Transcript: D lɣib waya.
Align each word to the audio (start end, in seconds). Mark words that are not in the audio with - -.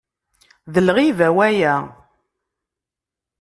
D 0.73 0.75
lɣib 0.87 1.19
waya. 1.35 1.75